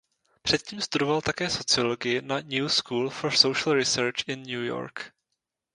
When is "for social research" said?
3.09-4.27